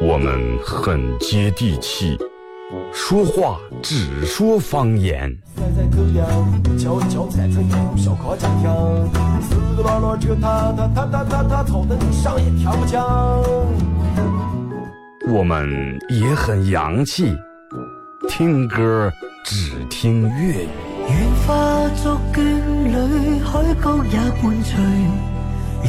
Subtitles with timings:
[0.00, 2.16] 我们很接地气，
[2.94, 5.30] 说话只说方言。
[15.30, 17.36] 我们也很洋气，
[18.30, 19.12] 听歌
[19.44, 20.68] 只听粤语。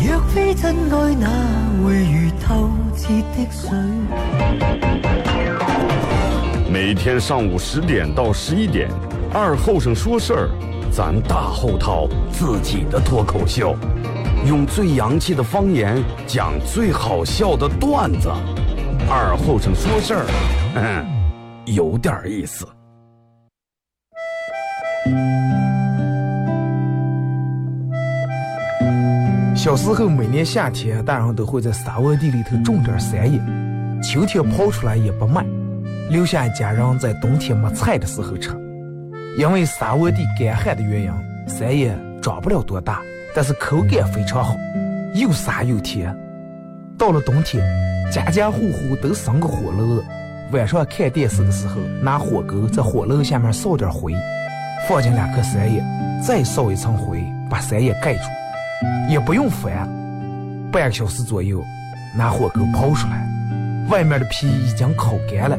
[0.02, 1.28] 若非真爱，哪
[1.84, 3.70] 会如透彻的水？
[6.72, 8.90] 每天上午十点到十一点，
[9.34, 10.50] 二后生说事儿，
[10.90, 13.76] 咱大后套自己的脱口秀，
[14.48, 18.30] 用最洋气的方言讲最好笑的段子。
[19.10, 20.26] 二后生说事儿，
[20.76, 21.06] 嗯，
[21.76, 22.66] 有点意思。
[29.62, 33.38] 小时候，每年夏天，大人都会在沙窝地里头种点山野，
[34.02, 35.46] 秋天刨出来也不卖，
[36.10, 38.52] 留下家人在冬天没菜的时候吃。
[39.38, 41.12] 因为沙窝地干旱的原因，
[41.46, 43.02] 山野长不了多大，
[43.36, 44.56] 但是口感非常好，
[45.14, 46.16] 又沙又甜。
[46.98, 47.62] 到了冬天，
[48.10, 50.02] 家家户户都生个火炉，
[50.54, 54.14] 晚上看电视的时候，拿火钩在火炉下面烧点灰，
[54.88, 55.84] 放进两颗山叶，
[56.26, 58.22] 再烧一层灰，把山叶盖住。
[59.10, 59.88] 也不用翻，
[60.72, 61.64] 半个小时左右，
[62.16, 63.28] 拿火钩刨出来，
[63.90, 65.58] 外面的皮已经烤干了，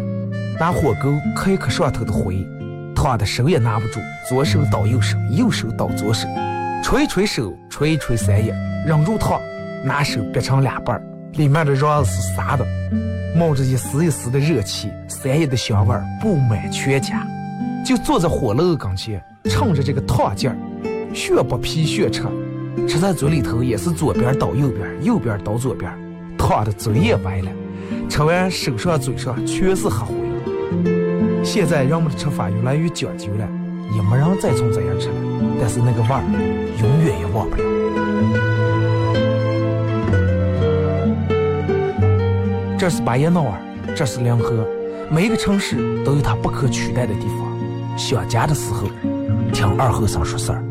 [0.58, 2.46] 拿火钩开一磕上头的灰，
[2.94, 6.28] 烫的手也拿不住，左手倒右手，右手倒左手，
[6.82, 8.54] 捶捶手，捶捶三叶，
[8.86, 9.40] 忍住烫，
[9.84, 11.00] 拿手掰成两半，
[11.32, 12.66] 里面的瓤是沙的，
[13.36, 17.26] 冒着一丝一丝的热气，三叶的香味布满全家，
[17.84, 20.56] 就坐在火炉跟前，趁着这个烫劲儿，
[21.12, 22.22] 血不皮血吃。
[22.88, 25.92] 吃在嘴里头也是左边倒右边，右边倒左边，
[26.36, 27.50] 烫的嘴也歪了。
[28.08, 30.14] 吃完手上嘴上全是黑灰。
[31.42, 33.48] 现在人们的吃法越来越讲究了，
[33.94, 35.14] 也没人再从这样吃了。
[35.60, 36.22] 但是那个味儿
[36.80, 37.62] 永远也忘不了。
[42.78, 43.60] 这是巴彦淖尔，
[43.94, 44.66] 这是临河，
[45.10, 47.98] 每一个城市都有它不可取代的地方。
[47.98, 48.88] 想家的时候，
[49.52, 50.64] 听二后生说事儿。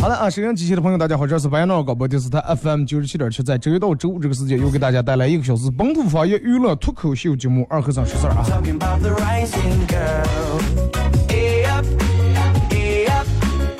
[0.00, 8.44] 好了啊收音机前的朋友，大家好，这是白闹广播电视台 FM 九十七点七，在周一到周五这个时间，又给大家带来一个小时本土方言娱乐脱口秀节目《二和尚说事儿》啊。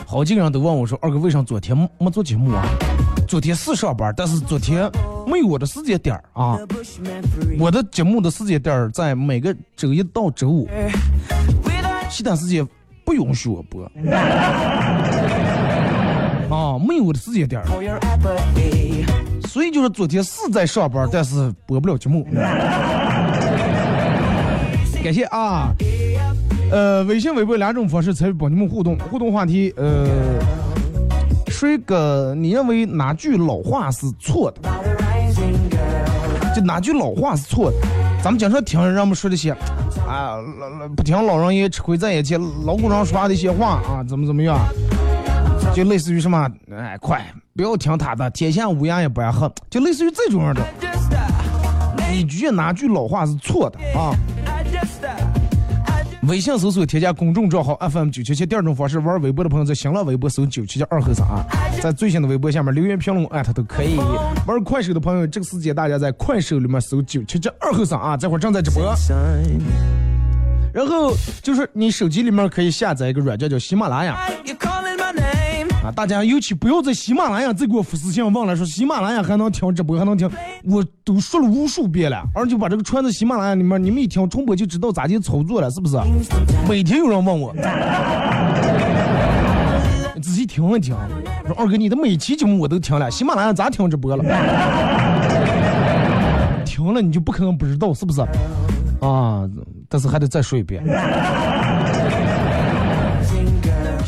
[0.07, 2.65] 好几个人都问我说：“二哥，为啥昨天没做节目啊？”
[3.27, 4.91] 昨天是上班，但是昨天
[5.27, 6.59] 没有我的时间点儿啊。
[7.59, 10.69] 我的节目的时间点儿在每个周一到周五，
[12.11, 12.69] 其他时间
[13.05, 13.85] 不允许我播。
[16.51, 17.63] 啊，没有我的时间点，
[19.49, 22.27] 所以就是昨天是在上班，但是播不了节目。
[25.03, 25.73] 感谢啊，
[26.71, 30.07] 呃，微信、微博两种方式参与帮你们互动，互动话题，呃，
[31.49, 34.71] 说一个你认为哪句老话是错的？
[36.55, 37.77] 就哪句老话是错的？
[38.23, 39.51] 咱们经常听人们说这些，
[40.07, 44.57] 啊，老老不听老人言，吃亏在眼前，老古人说的一些话啊，怎么怎么样？
[45.75, 47.21] 就类似于什么，哎，快
[47.57, 50.63] 不要听他的，天下乌鸦也不爱喝，就类似于这种样的。
[52.13, 54.15] 你觉得哪句老话是错的啊？
[56.29, 61.45] 微信搜索添加公众账号 FM 九七七，第二种方式玩微博的朋友在新浪微博搜九七七二和尚啊，
[61.83, 63.97] 在最新的微博下面留言评论艾特都可以。
[64.47, 68.95] 玩快手的朋友，这个时间大家在快手里面搜九七七二和三啊，这会儿正在直播。
[70.73, 74.17] 然后就是你手机里面可以下载一个软件叫喜马拉雅。
[75.83, 75.91] 啊！
[75.91, 80.31] 大家尤其不要在喜马拉雅再给我发私信问了，说喜马拉雅还能听直播，还能听，
[80.65, 85.99] 我都说了无数遍了，而且把这个传到喜马拉雅里面，你们一听重播就知道咋去操作了，是不是？
[86.69, 87.53] 每天有人问我，
[90.23, 90.95] 仔细听一听，
[91.47, 94.23] 说二哥你的每期节目我都听了，喜马拉雅咋听直播了？
[96.65, 98.21] 听了你就不可能不知道，是不是？
[99.01, 99.43] 啊，
[99.89, 100.81] 但是还得再说一遍。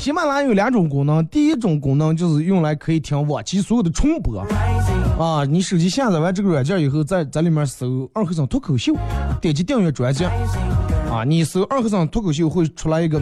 [0.05, 4.39] 喜马拉雅有两种功能，第一种功能就是用来可以听往期所有的重播
[5.19, 5.47] 啊。
[5.47, 8.95] 你手机下载完这个软件以后，在在里面搜二和尚脱口秀，
[9.41, 10.27] 点击订阅专辑
[11.11, 11.25] 啊。
[11.27, 13.19] 你搜二和尚脱口秀会出来一个，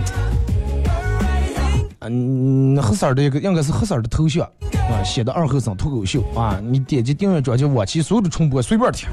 [2.00, 4.44] 嗯，黑色的一个，应该是黑色的头像
[4.90, 6.60] 啊，写的二和尚脱口秀啊。
[6.60, 9.08] 你点击订阅专辑，往期所有的重播随便听。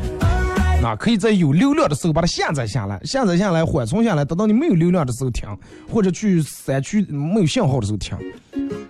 [0.83, 5.47] 啊可以在有流量的时候把它下载下来，下载下来缓存下来，等到你没有流量的时候听，
[5.91, 8.17] 或者去山区没有信号的时候听。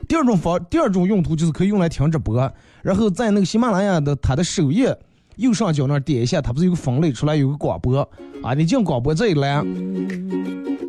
[0.07, 2.51] 第二种方，第二种用途就是可以用来听直播，
[2.81, 4.95] 然后在那个喜马拉雅的它的首页
[5.39, 8.07] 右上角那儿点一下，它不是有个分类出来有个广播
[8.43, 8.53] 啊？
[8.53, 9.65] 你进广播这一栏，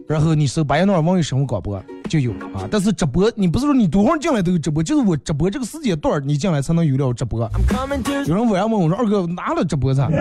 [0.08, 2.67] 然后你搜八一诺网易生活广播就有啊。
[2.69, 7.49] 但是直播你不是说你多会儿进来都有直播，就是我直播这个时间段你进来才能有了直播。
[8.26, 10.11] 有人晚上问我说二哥哪了直播咋？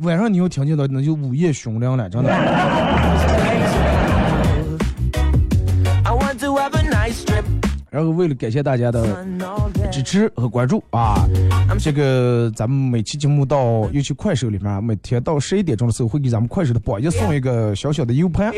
[0.00, 3.37] 晚上你要听见到那就午夜凶铃了，真的。
[7.90, 9.26] 然后为了感谢大家的
[9.90, 11.26] 支持和关注啊，
[11.78, 18.52] 这个咱们每期节目到尤其快手里面，每天到十一点钟的时候会给咱们快手的榜一送一个小小的 U 盘，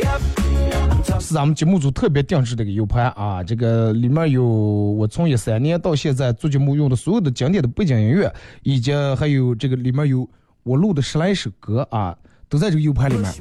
[1.21, 3.43] 是咱们节目组特别定制的一个 U 盘啊。
[3.45, 10.29] 这个里面有我从一三年到现在做节目用的所有的经典的背景音乐，以及还有这个里面有
[10.65, 12.17] 我录的十来首歌啊，
[12.49, 13.33] 都在这个 U 盘里面，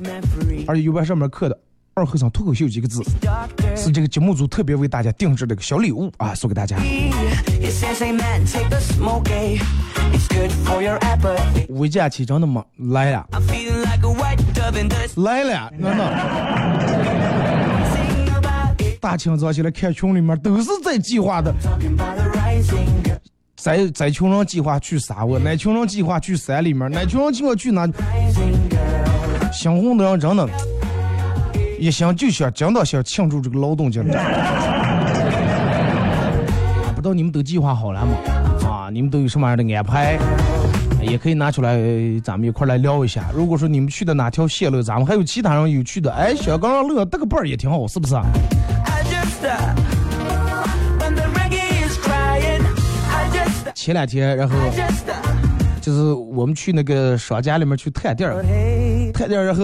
[0.68, 1.58] 而且 U 盘上面刻的。
[2.00, 3.04] 二和尚脱口秀几个字，
[3.76, 6.78] 是这个节目组特别为大家定制的一个小礼物啊，送给大家。
[11.68, 12.64] 五假期真的吗？
[12.78, 13.28] 来了，
[15.18, 15.70] 来了？
[19.02, 21.54] 大清早起来看群里面都是在计划的，
[23.58, 27.86] 在在群上计划去沙窝，哪群上计划去山里面，哪群上计划去哪？
[29.52, 30.48] 想红的人真的。
[31.80, 34.02] 一想就想，真的想庆祝这个劳动节。
[34.02, 34.08] 不
[37.02, 38.12] 知道你们都计划好了吗？
[38.70, 40.20] 啊，你们都有什么样的安排？
[41.02, 41.80] 也可以拿出来，
[42.22, 43.24] 咱们一块来聊一下。
[43.34, 48.16] 如果说你们去的哪条线路，咱们还有其他人有去的，哎，小刚乐得个伴儿也挺好，是不是？
[53.74, 54.56] 前两天，然后。
[55.82, 58.44] 就是我们去那个商家里面去探店儿，
[59.20, 59.64] 探店，然后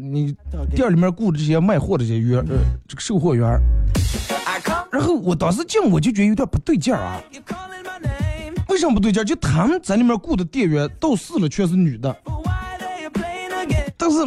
[0.00, 0.34] 你
[0.74, 0.90] 店。
[0.90, 2.56] 里面雇的这些卖货的这些员，呃，
[2.88, 3.48] 这个售货员，
[4.90, 7.22] 然后我当时进我就觉得有点不对劲儿啊。
[8.68, 9.24] 为什么不对劲儿？
[9.24, 12.16] 就他们在里面雇的店员到死了全是女的，
[13.96, 14.18] 但是，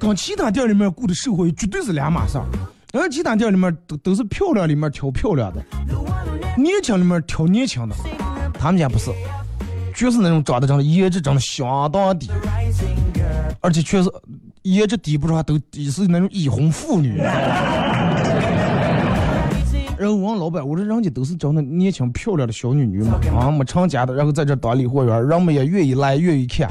[0.00, 2.44] 跟其他店里面雇的售货员绝对是两码事儿。
[2.92, 5.62] 然后其他店里面都都是漂亮里面挑漂亮的。
[6.56, 7.94] 年轻里面挑年轻的，
[8.58, 9.10] 他们家不是，
[9.96, 12.30] 全是那种长得长得颜值长得相当低，
[13.62, 14.12] 而且确实
[14.60, 17.16] 颜值低不说都是那种已婚妇女。
[19.98, 26.68] 然后我问老板，我说人家都是找那年轻漂亮的小女女嘛，啊没成家的，然后在这当理货员，人们也愿意来愿意看。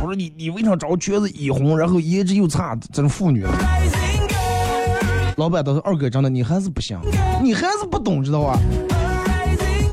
[0.00, 3.44] 我说你你为啥找全是已婚，然后颜值又差这种妇女？
[5.36, 6.98] 老板都是二哥真的，你还是不行，
[7.42, 8.58] 你还是不懂知道吧？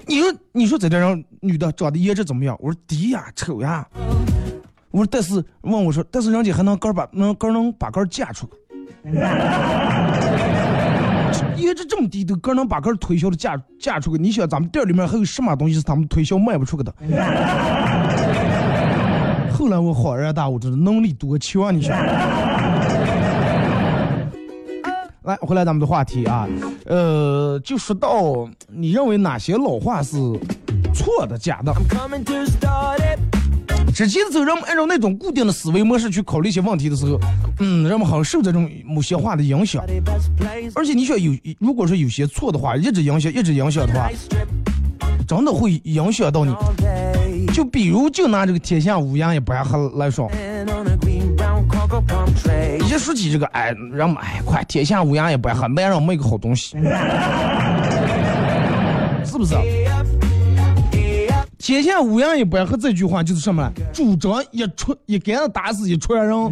[0.09, 2.57] 你说，你说在这让女的长得颜值怎么样？
[2.59, 3.87] 我说低呀，丑呀。
[4.89, 8.53] 我说但是问我说，但是人家还能个把能个能把个嫁出去，
[11.61, 14.23] 颜值这么低都个能把个推销的嫁嫁出去。
[14.23, 16.91] 你想咱们店里面还有什么东西是他们推销卖不出去的？
[19.53, 21.95] 后来我恍然大悟，这是能力多强，你想。
[25.29, 26.47] 来，回来咱们的话题啊，
[26.85, 30.17] 呃，就说到你认为哪些老话是
[30.91, 31.71] 错的、假的？
[33.93, 37.19] 之前的时候，人们按照那种固定的思维模式去考虑一些问题的时候，
[37.59, 39.83] 嗯，人们好像受这种某些话的影响。
[40.73, 44.09] 而且你说有，如果说有些错的话，一直影响，一直影响的话，
[45.27, 46.55] 真的会影响到你。
[47.53, 50.27] 就比如，就拿这个“天下乌鸦也不爱黑”来说。
[52.85, 56.77] 一说起这个，哎，人们哎，快天下乌鸦也不爱黑，男人没个好东西，
[59.23, 59.55] 是不是？
[61.57, 63.71] 天下乌鸦也不爱黑这句话就是什么？
[63.93, 66.35] 主张一锤一竿子打死一船人，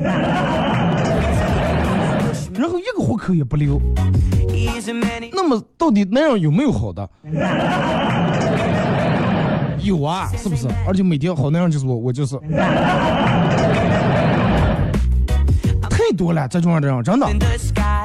[2.53, 3.81] 然后一个活口也不留。
[5.33, 7.09] 那么到底男人有没有好的？
[9.81, 10.67] 有啊，是不是？
[10.87, 12.35] 而且每天好男人就是我，我就是。
[16.17, 17.27] 多了，这种样的人真的，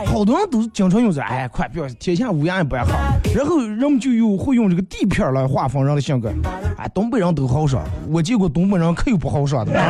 [0.06, 2.92] 好多人都经常用这，哎，快不要天下乌鸦也不爱好，
[3.34, 6.30] 然后人们就又会用这个地片来划分人的性格，
[6.76, 9.72] 哎，东北人都好说，我见过东北人可有不好说的，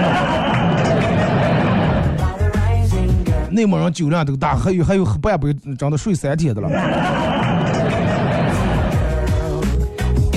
[3.50, 6.68] 内蒙人酒量都大，还有还有喝半杯真的睡三天的了。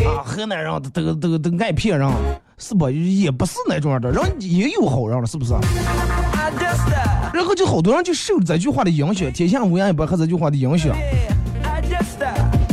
[0.05, 2.11] 啊，河南人都都都爱骗人，
[2.57, 2.89] 是不？
[2.89, 5.53] 也不是那种的，人也有好人了，是不是？
[7.35, 10.95] 然后就好多人就受这句话的影响，天下乌鸦也不和这句话的影响。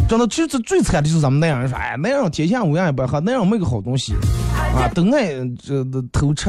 [0.09, 4.15] 真的，其实最惨的就是咱们那样人说，哎，那样天下乌鸦也不和，那样没个好东西，
[4.55, 6.49] 啊，都爱这偷吃，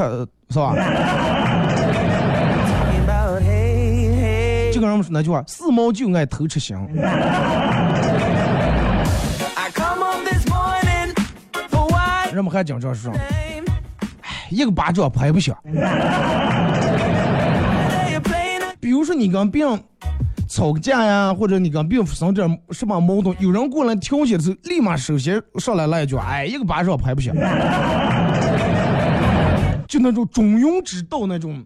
[0.50, 0.76] 是吧？
[4.72, 6.86] 就跟人们说那句话，四毛就爱偷吃香。
[12.32, 13.62] 人们还讲这说，哎，
[14.50, 15.56] 一个巴掌拍不响。
[19.14, 19.80] 你跟别人
[20.48, 27.34] 吵个架呀，或者你跟别人发生点什么矛盾，有人过来调解的时候，立马首先上来来一句，哎，一个巴掌拍不响。
[29.86, 31.64] 就那种中庸之道那种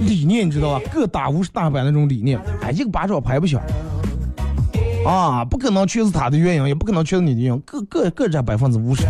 [0.00, 0.84] 理念，你知道吧？
[0.92, 3.60] 各打五十大板那种理念，哎，一个巴掌拍不响。
[5.06, 9.04] 啊，不可能全是他的原因，也不可能全是你的原因，各各各占百分之五十。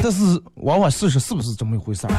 [0.00, 2.12] 但是往往事实是不是这么一回事儿？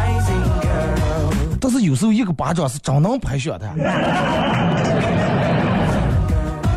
[1.59, 3.69] 但是有时候一个巴掌是真能拍响的。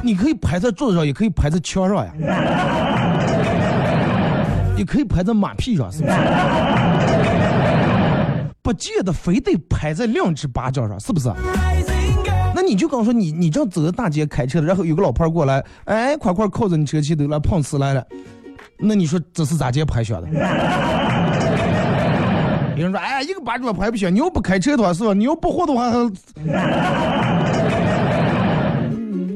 [0.05, 2.13] 你可以拍在桌子上，也可以拍在墙上呀，
[4.77, 6.15] 也可以拍在马屁上，是不是？
[8.63, 11.31] 不见得非得拍在两只巴掌上，是不是？
[12.55, 18.05] 那你就刚说你你正走在大街开车，然后有个老婆过来，哎，快快靠着你车前头来碰瓷来了。
[18.79, 20.29] 那你说这是咋接拍响的？
[22.83, 24.13] 有人说，哎，一个巴掌拍不响。
[24.13, 25.15] 你要不开车的话是吧？
[25.15, 25.91] 你要不活的话，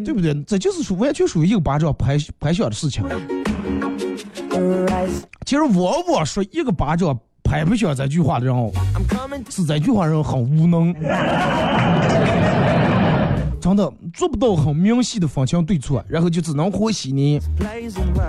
[0.04, 0.34] 对不对？
[0.44, 3.04] 这就是属完全属于一个巴掌拍拍响的事情。
[5.44, 8.72] 其实我我说一个巴掌拍不响这句话的人，
[9.48, 10.92] 是这句话人很无能。
[13.66, 17.40] 真的做不到很明细的分清对错，然后就只能和稀泥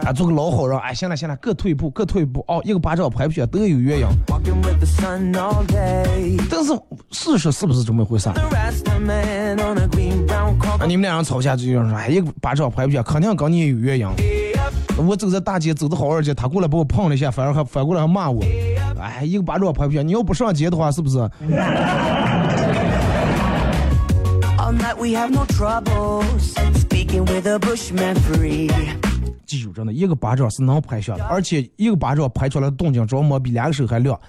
[0.03, 0.75] 啊，做个老好人。
[0.79, 2.43] 哎，行了行了，各退一步，各退一步。
[2.47, 4.07] 哦，一个巴掌拍不响，都有原因。
[6.49, 6.73] 但是
[7.11, 8.29] 事实是不是这么回事？
[8.29, 8.35] 啊，
[10.87, 14.07] 你们俩人吵架就有人说，哎，一个巴掌拍不响，肯定跟你也有原因。
[14.97, 18.41] 我走在大街，走的好好的，他过来把我碰了一下，反而还反过来还骂我。
[18.99, 21.19] 哎，一个巴掌拍不响，你要不上街的话，是不是？
[29.45, 34.19] 记住，真的，一个巴掌是能拍响的，而且一个巴掌拍出来的动静，着魔比两个手还亮。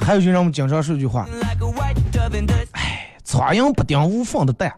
[0.00, 1.28] 还有就让我们经常说句话，
[2.72, 4.72] 哎，苍蝇不叮无缝的蛋。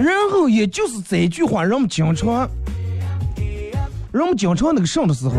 [0.00, 2.48] 然后也就是这句话，让我们经常。
[4.14, 5.34] 人们经常那个上的时候，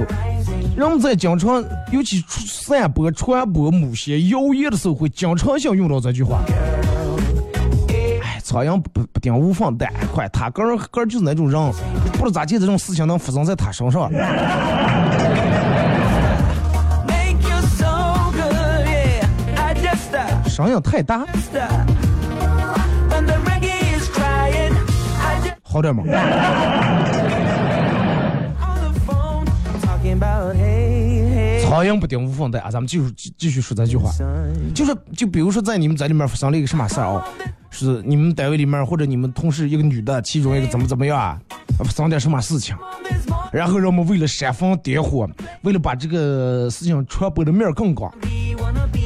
[0.75, 1.63] 人们在经常，
[1.94, 6.41] 尤其散播、传播某些谣言的时候，会经常性用到这句话。
[8.22, 11.72] 哎，苍蝇不不叮无缝蛋，快，他个人个人就是那种人，
[12.20, 14.12] 不知咋地这种事情能发生在他身上。
[20.50, 21.25] 声音太大，
[25.63, 26.03] 好点吗？
[31.75, 32.72] 苍蝇不叮无缝蛋啊！
[32.72, 34.10] 咱们继续继续说这句话，
[34.74, 37.22] 就是就比如说在你们在里面发生了一个什么事儿啊，
[37.70, 41.38] 是你们单位里面或者你们同事一个女的，其中一个怎么怎么样啊，
[41.79, 42.74] 发生点什么事情，
[43.51, 45.29] 然后人们为了煽风点火，
[45.63, 48.10] 为了把这个事情传播的面更广，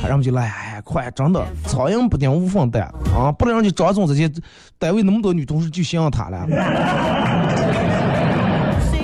[0.04, 2.84] 人们就来，哎，快，真的，苍蝇不叮无缝蛋
[3.16, 3.32] 啊！
[3.32, 4.32] 不能让你张总这些
[4.78, 6.46] 单位那么多女同事就信他了。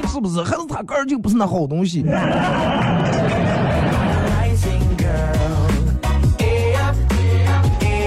[0.08, 0.42] 是不是？
[0.44, 2.06] 还是他个人就不是那好东西？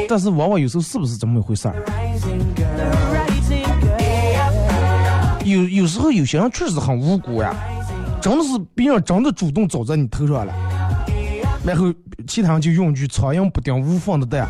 [0.08, 1.74] 但是往往有时候是不是这么一回事儿？
[5.44, 7.54] 有有时候有些人确实很无辜呀，
[8.20, 10.52] 真的是别人真的主动找在你头上了，
[11.64, 11.92] 然后
[12.26, 14.46] 其他人就用句“苍蝇不叮无缝的蛋”，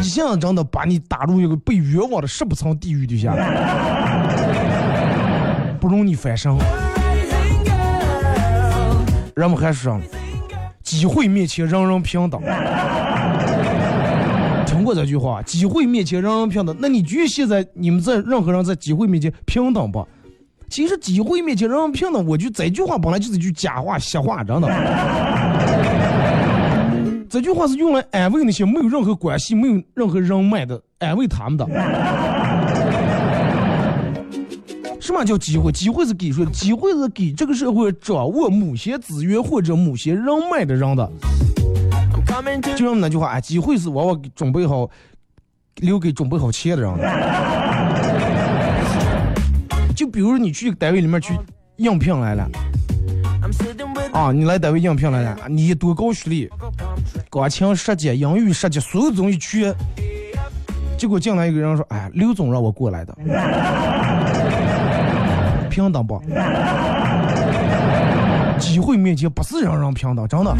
[0.00, 3.34] 一下子真的把你打入一个被冤枉的十八层地狱底下。
[5.80, 6.56] 不容你翻身。
[9.34, 10.00] 人们还说，
[10.82, 12.40] 机会面前人人平等。
[14.84, 16.76] 过这句话，机会面前人人平等。
[16.78, 20.06] 那你觉得现在你们在任何人在机会面前平等不？
[20.68, 24.68] 其实机会面前人人平等，我觉得这句话本来就是一句假话、瞎话，真的。
[27.28, 31.66] 这句话是用来安慰那些没有任何关系、没有任何人脉的，安慰他们的。
[35.00, 35.70] 什么叫机会？
[35.70, 36.46] 机会是给谁？
[36.46, 41.10] 机会是给这个社会掌握某些资源或者某些人脉的人的。
[42.76, 44.90] 就用那句话，哎，机会是往往准备好
[45.76, 47.04] 留给准备好钱的人的。
[49.94, 51.38] 就比如你去单位里面去
[51.76, 52.50] 应聘来了，
[54.12, 56.50] 啊，你来单位应聘来了，你多高学历，
[57.30, 59.72] 钢琴设计、英语设计，所有东西去。
[60.96, 63.14] 结果进来一个人说，哎，刘总让我过来的。
[65.70, 66.22] 平等不？
[68.58, 70.56] 机会面前不是人人平等，真的。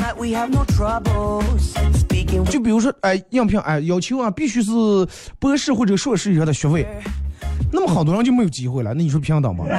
[2.51, 4.73] 就比如说，哎，应聘，哎，要求啊，必须是
[5.39, 6.87] 博士或者硕士以上的学位，
[7.73, 8.93] 那么好多人就没有机会了。
[8.95, 9.65] 那你说平等吗？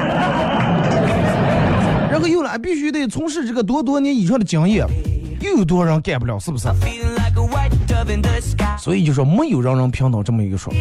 [2.10, 4.88] 然后又来，必须得从事这个多多年以上的经验，
[5.42, 6.40] 又有多少人干不了？
[6.40, 6.68] 是不是？
[8.78, 10.74] 所以就说没有人人平等这么一个说。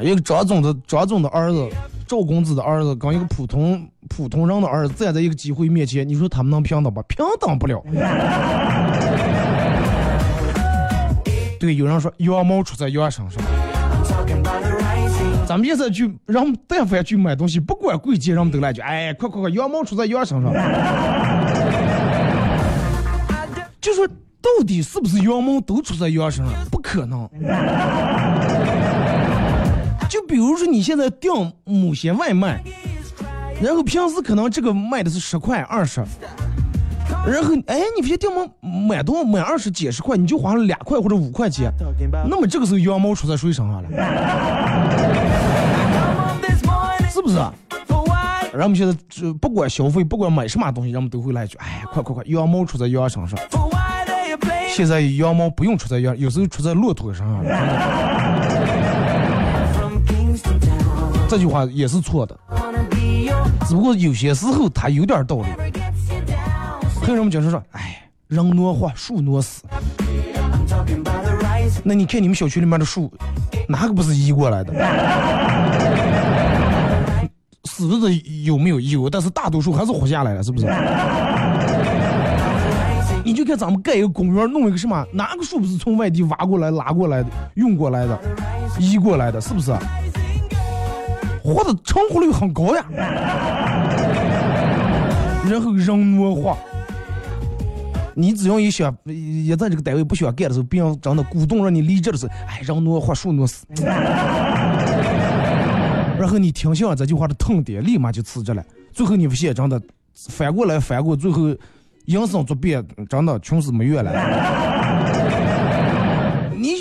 [0.00, 1.68] 一个张总的张总的儿子。
[2.08, 7.02] 赵公子的儿子跟一个普通普通人的儿子站在一个机会面前，你说他们能平等不？
[7.02, 7.82] 平等不了。
[11.58, 13.42] 对，有人说羊毛出在羊身上。
[15.46, 20.52] 咱们现在去，让但凡去买东西，不管贵贱，人们都来句：“哎，快快快，羊毛出在羊身上。”
[23.80, 26.52] 就说到底是不是羊毛都出在羊身上？
[26.70, 27.28] 不可能。
[30.08, 31.30] 就比如说你现在订
[31.64, 32.60] 某些外卖，
[33.62, 36.00] 然后平时可能这个卖的是十块二十，
[37.26, 41.72] 然后哎，你别订满满多买二十几十块，你就花了两块或者五块钱，
[42.28, 43.88] 那么这个时候羊毛出在谁身上了？
[47.10, 47.36] 是不是？
[47.36, 53.38] 然后我们现在就不管消费，不管买什么东西，人们都会来一句：哎，快快快，羊毛出在羊身上。
[54.68, 57.42] 现在羊毛不用出在羊，有时候出在骆驼身上。
[61.28, 62.38] 这句话也是错的，
[63.68, 65.46] 只不过有些时候它有点道理。
[67.02, 69.62] 还有人们经常说：“哎，人挪活，树挪死。”
[71.84, 73.12] 那你看你们小区里面的树，
[73.68, 74.72] 哪个不是移过来的？
[77.64, 78.10] 死的
[78.44, 78.80] 有没有？
[78.80, 80.66] 有，但是大多数还是活下来了，是不是？
[83.24, 85.04] 你就看咱们盖一个公园，弄一个什么？
[85.12, 88.18] 哪个树不是从外地挖过来、拉过来的、运过来的、
[88.78, 89.40] 移过来的？
[89.40, 89.72] 是不是？
[91.46, 92.84] 活的成活率很高呀，
[95.48, 96.58] 然后人挪活，
[98.14, 103.64] 你只要一想，也在这个单位不想干的时候，别人真的鼓动让你离职的时候，哎，人挪活，树挪死，
[106.18, 108.60] 然后你听信了这句话的痛点，立马就辞职了。
[108.92, 109.80] 最后你不信，真的
[110.28, 111.42] 翻过来翻过，最后
[112.06, 114.10] 营生作变，真的穷死没月了。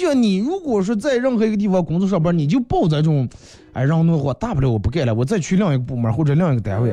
[0.05, 3.27] 你想，你如果说在任何一个地方工作上班，你就抱这种，
[3.73, 6.91] 哎，让弄活，大不了我不干了，我再去另一个部门或者另一个单位，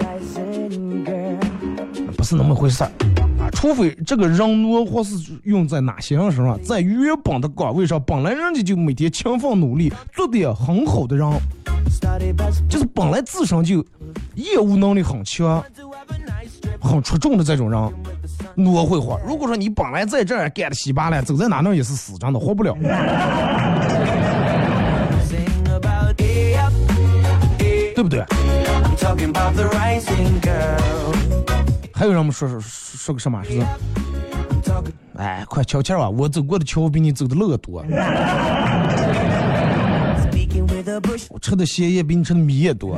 [2.17, 3.12] 不是那么回事儿啊。
[3.53, 11.31] 除非这个人挪或是用在哪些人身上，在原本的岗位上，本来人家就每天勤奋努力，做的很好的人，
[12.69, 13.85] 就是本来自身就
[14.35, 15.63] 业务能力很强、
[16.81, 17.93] 很出众的这种人。
[18.55, 19.19] 挪会活。
[19.27, 22.77] 如果说你本来在这儿干的稀巴烂，走在哪那也是死，真的活不了。
[27.95, 28.23] 对不对？
[31.95, 32.61] 还有人们说说
[33.03, 33.43] 说个什么？
[33.43, 33.61] 是？
[35.17, 36.09] 哎，快悄悄啊！
[36.09, 37.85] 我走过的桥比你走的路多。
[41.29, 42.97] 我吃的咸也比你吃的米也多。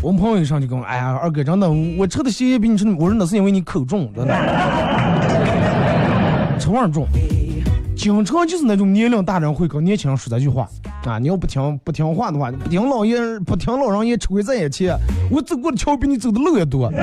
[0.00, 4.34] 我们朋友一上就跟我，哎呀，二哥，真的，我吃的咸比你吃的，我说那是因为你口重，真的，
[6.60, 7.08] 吃味重。
[7.96, 10.68] 经常就是那种年龄大人会跟年轻人说这句话
[11.04, 14.96] 啊，你要不听不听话的话，不听老爷不听老人言，吃亏在眼前。
[15.30, 16.90] 我走过的桥比你走的路也多。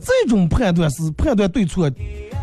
[0.00, 1.90] 这种判断是判断对错，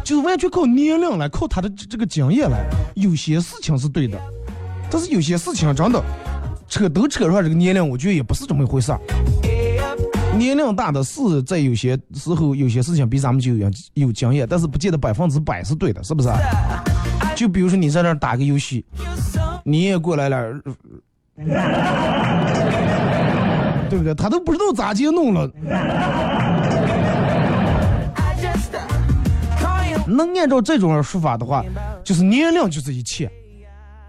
[0.04, 2.66] 就是完全靠年龄来，靠他的这个经验来。
[2.96, 4.20] 有些事情是对的，
[4.92, 6.04] 但是有些事情真的。
[6.70, 9.00] 扯都扯出来这个年龄，我觉得也不是这么一回事儿。
[10.38, 16.30] 年龄大的是在有些时候有些事情比咱们就有有经验，但是不见得百分之百是对的，是不是？
[17.36, 18.86] 就比如说你在那儿打个游戏，
[19.64, 20.54] 你也过来了，
[23.90, 24.14] 对不对？
[24.14, 25.50] 他都不知道咋接弄了。
[30.06, 31.64] 能按照这种说法的话，
[32.04, 33.32] 就是年龄就是一切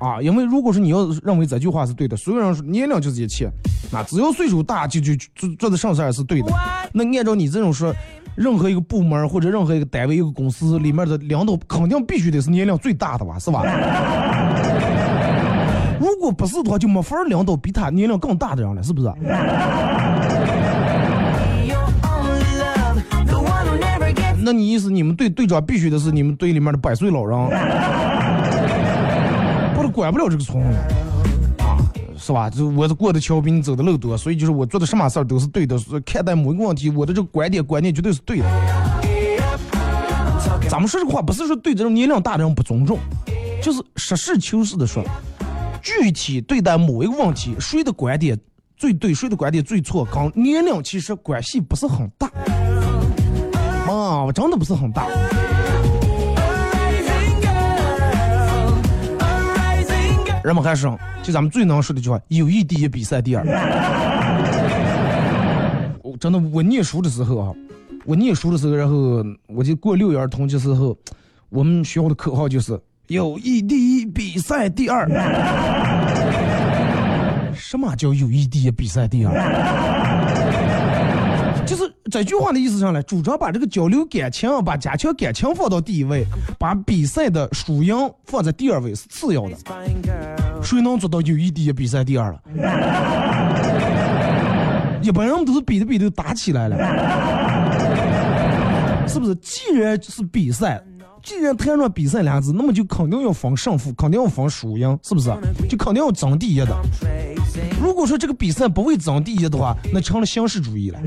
[0.00, 0.20] 啊。
[0.20, 3.48] 因为如果说你要认为这句话是对的，所有人说年龄就是一切，
[3.94, 6.52] 那只要岁数大就就做做的上事儿是对的。
[6.92, 7.94] 那按照你这种说，
[8.34, 13.62] 任何一个部门或者任何一个单位、一个公司里面的领导，肯定必须得是年龄最大的吧，是吧？
[16.00, 19.08] 如果不是的话，就没法领导比他年龄更大的人了，是不是？
[24.46, 27.38] 那你意思你们队队长必须得是你们队里面的百岁老人，
[29.74, 30.62] 不然管不了这个村，
[32.24, 32.48] 是吧？
[32.48, 35.78] 就我过的桥比你走的路多，所以就是我做的什么事儿都是对的。
[36.06, 38.44] 看待某一个问题，我的这个观点观念绝对是对的。
[40.70, 42.98] 咱们说这个话不是说对这种年龄大的人不尊重，
[43.62, 45.04] 就是实事求是的说，
[45.82, 48.38] 具体对待某一个问题，谁的观点
[48.74, 52.26] 最对，谁的观点最错，跟年龄其实关系不是很大。
[53.92, 55.06] 啊，真的不是很大。
[60.44, 63.42] 人们还说，就咱们最能说的一句话：友谊第一，比赛第二。
[66.04, 67.50] 我真的，我念书的时候啊，
[68.04, 70.94] 我念书的时候，然后我就过六一儿童节时候，
[71.48, 75.08] 我们学校的口号就是友谊第一，比赛第二。
[77.56, 79.32] 什么叫友谊第一，比赛第二？
[81.66, 86.26] 就是这句话的意思上来，主张把这个交流感情，把加强感情放到第一位，
[86.58, 89.56] 把比赛的输赢放在第二位是次要的。
[90.62, 92.40] 谁能做到友谊第一，比赛第二了？
[95.02, 96.76] 一般人都是比着比着打起来了，
[99.08, 99.34] 是不是？
[99.36, 100.82] 既然是比赛，
[101.24, 105.30] 既然谈上比赛两个字，那么就肯定要分胜负，肯定要分输赢，是不是？
[105.68, 106.76] 就肯定要争第一的。
[107.80, 110.98] 如果说这个比赛不为争第一的话，那成了形式主义了。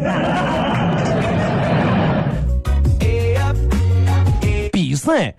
[4.74, 5.34] 比赛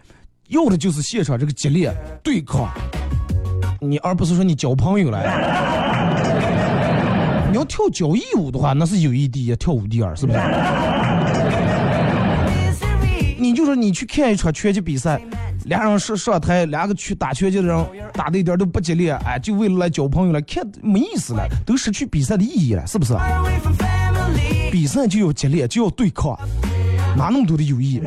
[0.46, 2.68] 要的就是现场这个激烈对抗，
[3.80, 5.26] 你而不是说你交朋友来。
[7.50, 10.38] 你要跳交谊舞的话，那是友谊第一，跳舞第二，是不是？
[13.68, 15.20] 你就说你去看一场拳击比赛。
[15.64, 23.14] 俩人上上台，两个去打拳击的人打的一点都不激烈，哎，就为了来交朋友了，看没意思了，都失去比赛的意义了，是不是？
[24.70, 26.38] 比赛就要激烈，就要对抗，
[27.16, 28.00] 哪那么多的友谊？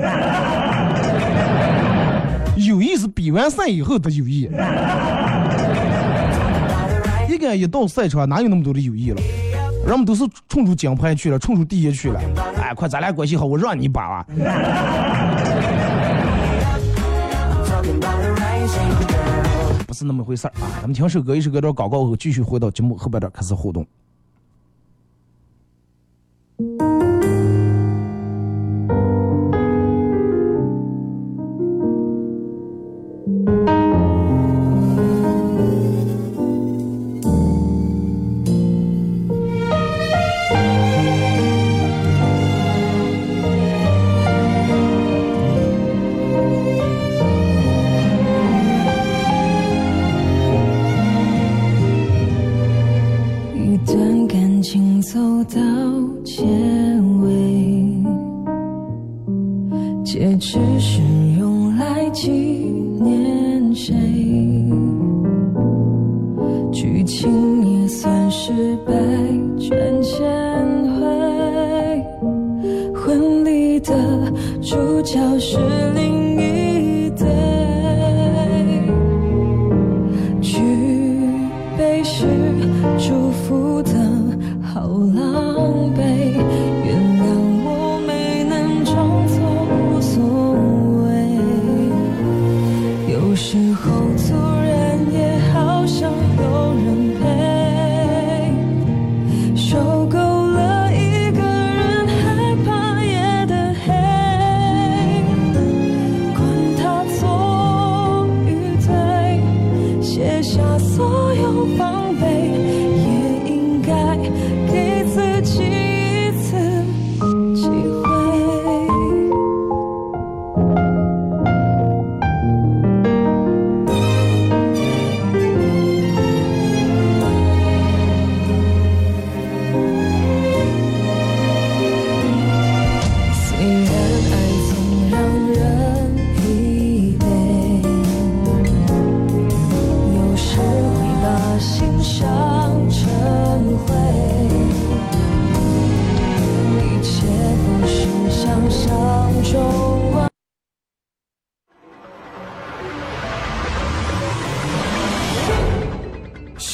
[2.67, 4.50] 友谊是比完赛以后的友谊。
[7.30, 9.21] 一个一到赛场，哪有那么多的友谊了？
[9.86, 12.20] 人们都是冲出奖牌去了，冲出第一去了。
[12.58, 14.26] 哎，快，咱俩关系好，我让你把吧。
[19.86, 20.70] 不是那么回事儿啊！
[20.76, 23.86] 咱们听首歌，一首歌段广告后，继续回到节目后半段开始互动。
[60.04, 61.00] 戒指是
[61.38, 63.94] 用来纪念谁？
[66.72, 68.94] 剧情也算是百
[69.60, 70.20] 转千
[70.96, 71.02] 回。
[72.94, 73.94] 婚礼的
[74.62, 75.58] 主角是
[75.96, 76.21] 另。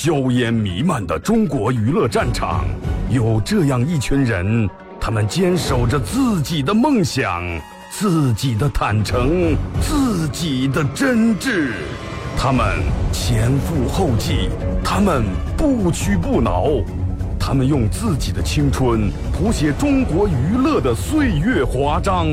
[0.08, 2.63] 硝烟弥漫的中国娱乐战场，
[3.10, 4.65] 有这样一群人，
[5.02, 7.43] 他们坚守着自己的梦想，
[7.89, 11.72] 自己的坦诚，自己的真挚。
[12.38, 12.65] 他们
[13.12, 14.48] 前赴后继，
[14.82, 15.26] 他们
[15.58, 16.70] 不屈不挠，
[17.38, 22.28] 他们用自己的青春谱写中国娱乐的岁月华章。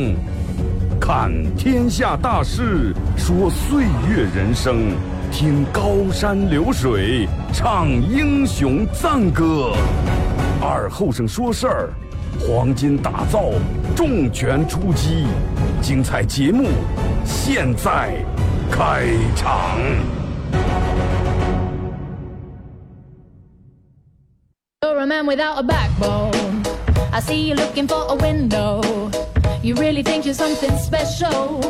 [1.01, 4.93] 看天下大事，说岁月人生，
[5.35, 9.73] 听高山流水，唱英雄赞歌。
[10.63, 11.91] 二后生说事儿，
[12.39, 13.51] 黄金打造，
[13.97, 15.27] 重拳出击，
[15.83, 16.69] 精彩节目
[17.25, 18.15] 现在
[18.71, 19.77] 开场。
[24.83, 26.63] You're a man without a backbone.
[27.11, 28.81] I see you looking for a window.
[29.65, 31.61] You really think you're something special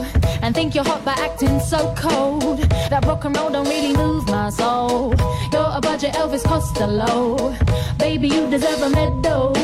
[0.45, 2.59] and think you're hot by acting so cold.
[2.91, 5.15] That rock and roll don't really move my soul.
[5.51, 7.57] You're a budget Elvis Costello.
[7.99, 9.55] Baby, you deserve a medal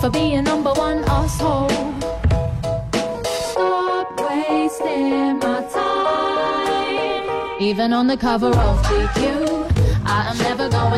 [0.00, 1.70] for being number one asshole.
[3.52, 7.62] Stop wasting my time.
[7.62, 9.22] Even on the cover of GQ,
[10.06, 10.49] I am.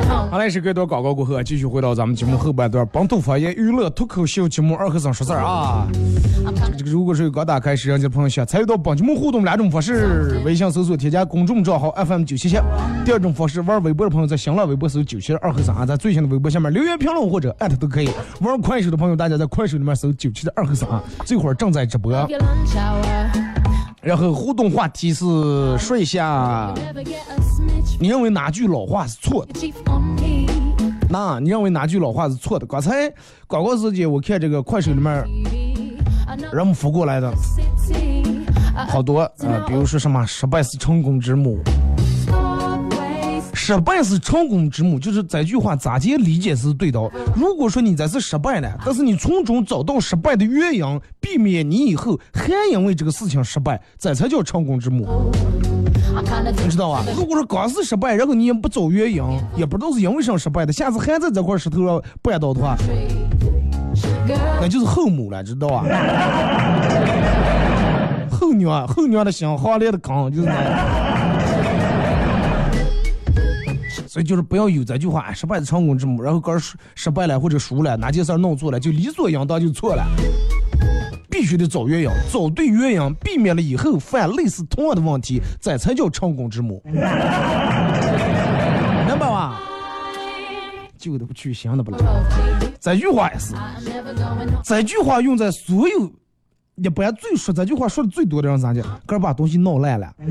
[0.08, 5.86] 好嘞，是隔段广告过后，继续回到咱们节目后半段，本土方言娱乐脱口秀节目二和尚说事儿啊。
[6.44, 12.56] I'm coming 这个如果是刚打开摄像机的朋友，想参与到本节目互动两种方式：微信搜索添加公众账号 FM 九七七；
[13.04, 18.08] 第二种方式，玩微博的朋友在新浪微博搜九七二和尚啊，在最新的微博下面留言评论或者艾特都可以。
[18.40, 22.12] 玩快手的朋友，大家在快手里面搜九七的二和尚啊，这会儿正在直播。
[24.00, 25.24] 然后互动话题是
[25.78, 26.74] 说一下，
[28.00, 29.52] 你认为哪句老话是错的.
[31.08, 32.66] 那你认为哪句老话是错的？
[32.66, 33.12] 刚才
[33.46, 35.24] 广告时间我看这个快手里面
[36.52, 37.30] 人们发过来的
[38.88, 41.58] 好多啊、呃比如说什么“失败是成功之母”，
[43.52, 46.98] 失败是成功之母，就是这句话咋接理解是对的。
[47.36, 55.06] 如果说你这是失败了，但是你从中找到失败的原因，避免你以后还因为这个事情失败，这才叫成功之母
[56.62, 57.03] 你知道吧？
[57.16, 59.22] 如果说刚是失败，然后你也不找原因，
[59.57, 62.77] 也不知道是因为什么失败的，下次还在这块石头上绊倒的话，
[64.61, 65.85] 那就是后母了，知道吧？
[68.31, 70.62] 后娘，后娘的心，行列的坑，就是那样。
[74.07, 80.05] 所以就是不要有这句话，失败是成功之母，然后刚失失败了或者输了，哪件事弄错了，就理所应当就错了。
[81.32, 86.82] 必须得找原因，找对原因，避免了以后犯类似同样的问题，这才叫成功之母。
[86.84, 86.94] 明
[89.18, 89.58] 白吧？
[90.98, 91.98] 旧的不去，新的不来。
[92.78, 93.54] 这句话也是。
[94.62, 96.12] 这句话用在所有
[96.76, 98.84] 一般最说这句话说的最多的人咱讲？
[99.06, 100.12] 哥把东西弄烂了。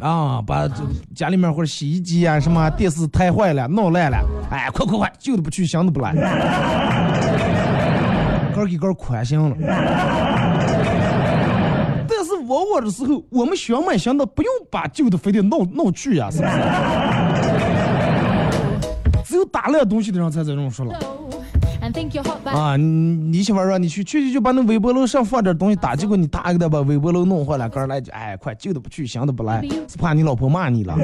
[0.00, 0.68] 啊，把
[1.14, 4.18] 家里面或者洗衣机啊、什么电视台坏了，弄烂了，
[4.50, 6.12] 哎，快快快，旧的不去，新的不来，
[8.54, 9.56] 哥给哥宽心了。
[12.08, 16.52] 但是往往的时候，我们想买想的，不用把旧的非得弄弄去呀、是不是？
[19.24, 20.98] 只有打烂东西的人才这种说了。
[22.44, 30.94] 啊，你你媳妇儿让你去，去去就把那微波炉上放点东西打，结果你打给他把微波炉弄坏了，哥儿来就哎，快旧的不去，新的不来，是怕你老婆骂你了。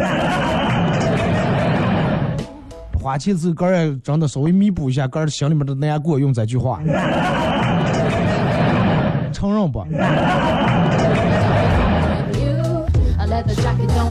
[3.08, 6.78] 花钱之后，哥儿也真的稍微弥补一下，个人心里面的难过，用这句话，
[9.32, 9.82] 承认不.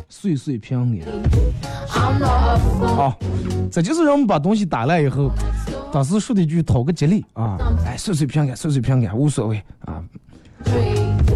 [0.09, 0.99] 岁岁平安。
[2.87, 3.15] 好，
[3.71, 5.29] 这就是让我们把东西打烂以后，
[5.91, 7.55] 当时说的一句讨个吉利啊，
[7.85, 10.01] 哎，岁岁平安，岁岁平安，无所谓啊。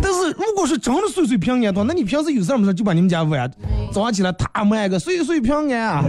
[0.02, 3.47] 但是如果是真的岁岁平安的话，那你平时有事没事就把你们家碗
[3.93, 6.04] 早上起来他买个岁岁平安啊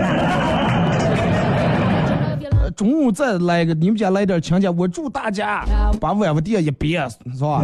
[2.82, 5.64] 中午再来一个你们家来点亲戚，我祝大家
[6.00, 6.98] 把碗往地下一别，
[7.32, 7.62] 是吧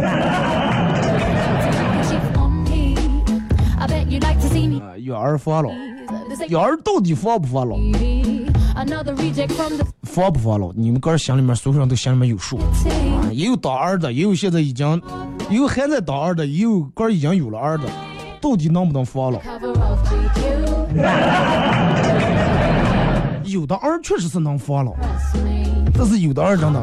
[4.99, 5.69] 养儿防老
[6.29, 7.75] ，This ain't 养儿到底防不防老
[8.77, 10.71] ？another reject from the 防不防老？
[10.73, 12.55] 你们个人心里面所有人都心里面有数。
[12.55, 12.63] 啊
[13.33, 15.01] 也有当儿的，也有现在已经，
[15.49, 17.83] 也有还在当儿的，也有个儿已经有了儿的，
[18.39, 19.41] 到底能不能防老？
[23.51, 24.93] 有的儿确实是能防老.
[25.93, 26.81] 但是有的儿真的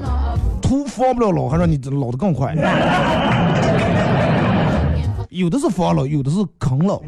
[0.61, 2.55] 图防不了老，还让你老的更快。
[5.31, 6.98] 有的是防老，有的是坑老，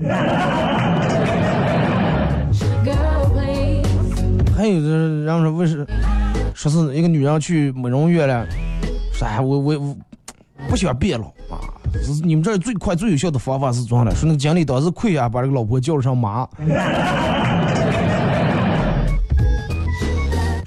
[4.56, 5.86] 还有的人说为是
[6.54, 8.46] 说是一个女人去美容院了，
[9.12, 9.96] 说哎我我我
[10.68, 11.56] 不喜欢变老啊，
[12.02, 14.14] 是你们这儿最快最有效的方法是怎样的？
[14.14, 16.46] 说那个经理当时亏啊，把这个老婆叫上马。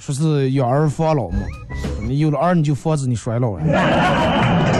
[0.02, 1.38] 说是养儿防老嘛，
[2.00, 3.62] 你有了儿你就防止你衰老了。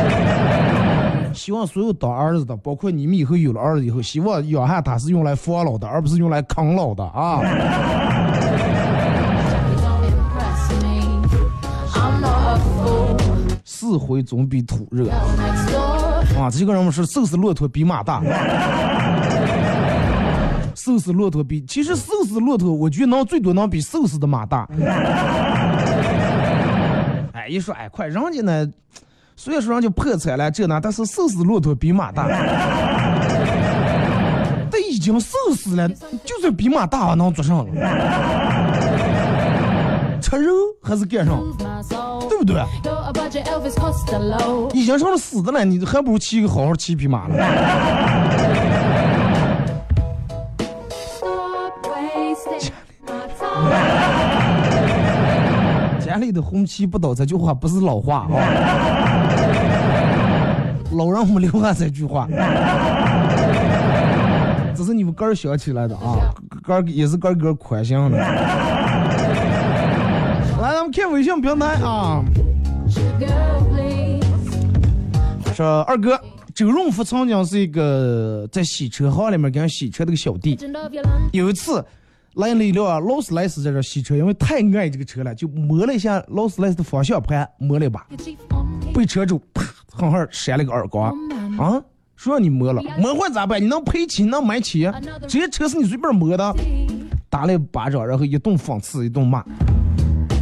[1.33, 7.41] 希望所有当儿子的，包括你们以后有了儿子以后，希望养汉他是用来防老的，而不是用来啃老的啊。
[13.65, 15.09] 死灰总比土热
[16.37, 16.51] 啊！
[16.51, 18.21] 这个人们是瘦死骆驼比马大，
[20.85, 24.69] 瘦死骆驼比其实瘦死骆驼，我觉得能最多能比瘦死的马大。
[27.33, 28.69] 哎，一说哎，快，人家呢，
[29.37, 32.27] 虽然说人家破产了这那，但是瘦死骆驼比马大。
[34.73, 37.67] 但已经瘦死了，就算比马大还，能做上了？
[40.21, 41.39] 吃肉还是干上.
[42.29, 42.61] 对不对.
[44.73, 48.72] 已经成了死的了，你还不如骑个好好骑匹马了。
[56.33, 58.33] 的红旗不倒，这句话不是老话啊，
[60.97, 62.27] 老让我们留下这句话，
[64.75, 66.17] 这是你们哥儿想起来的啊，
[66.63, 68.17] 哥儿也是哥儿哥儿宽心的。
[70.63, 72.23] 来，咱们看微信平台啊，
[75.55, 76.19] 说二哥
[76.55, 80.59] 周润发曾经是一个在洗车行里面给人洗车的个小弟.
[81.33, 81.85] 有一次
[82.35, 88.07] 来了一辆啊劳斯莱斯在这儿洗车，因为太爱这个车了，就摸了一下劳斯莱斯的方向盘，摸了一把。
[88.95, 91.13] 被车主啪狠狠扇了个耳光
[91.59, 91.61] Oh.
[91.61, 91.83] 啊！
[92.17, 93.61] 说让你摸了，摸坏咋办？
[93.61, 94.25] 你能赔钱？
[94.25, 94.91] 你能买起？
[95.29, 96.55] 这些车是你随便摸的，
[97.29, 99.45] 打了一巴掌，然后一顿讽刺，一顿骂。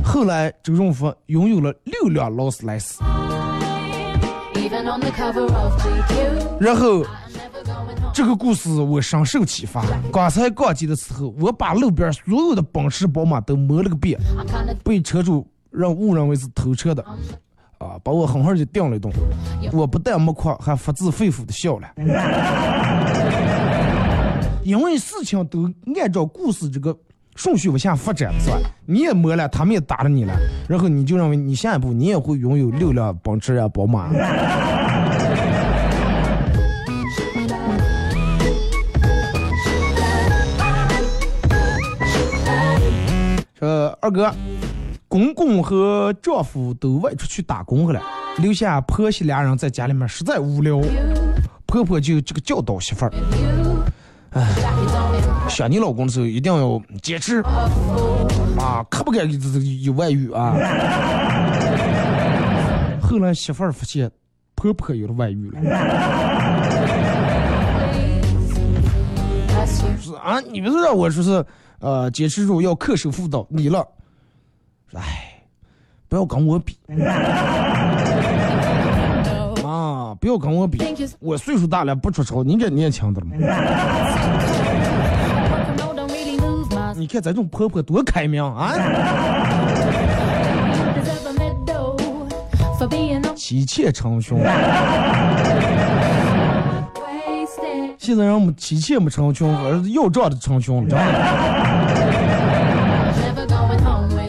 [0.04, 3.02] 后来周润发拥有了六辆劳斯莱斯.
[6.60, 7.04] 然后
[8.12, 9.84] 这个故事我深受启发。
[10.12, 14.18] 刚才逛街的时候，我把路边所有的奔驰、宝马都摸了个遍，
[14.84, 17.02] 被车主让误认为是偷车的，
[17.78, 19.12] 啊，把我狠狠就叮了一顿。
[19.72, 21.88] 我不但没哭，还发自肺腑的笑了。
[24.62, 26.94] 因为事情都按照故事这个
[27.34, 28.58] 顺序往下发展是吧？
[28.84, 30.34] 你也摸了，他们也打了你了，
[30.68, 34.10] 然后你就认为你下一步你也会拥有六辆奔驰啊、宝马。
[43.60, 44.34] 说二哥，
[45.06, 48.00] 公公和丈夫都外出去打工去了，
[48.38, 50.80] 留下婆媳俩人在家里面实在无聊，
[51.66, 53.12] 婆婆就这个教导媳妇儿，
[54.30, 54.48] 哎
[55.46, 57.42] 想你老公的时候一定要坚持
[58.58, 59.30] 啊，可不敢
[59.82, 60.56] 有外遇啊。
[63.02, 64.10] 后来媳妇儿发现
[64.54, 65.60] 婆婆有了外遇了，
[70.00, 71.44] 是啊，你不是让我说是
[71.80, 73.86] 呃，坚持住要恪守妇道，你了，
[74.94, 75.42] 哎，
[76.08, 76.78] 不要跟我比，
[79.64, 80.78] 妈，不要跟我比，
[81.18, 83.32] 我岁数大了不出丑，你这年轻的吗？
[86.96, 88.74] 你看咱这种婆婆多开明啊！
[93.34, 94.38] 妻妾成兄。
[98.00, 100.96] 现在让我们妻妾没成群，而是要账的成群了。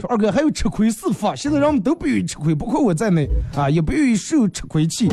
[0.09, 5.07] 二哥还有吃亏是福，现在人们都不愿意吃亏，包括我在内啊，也不愿意受吃亏气。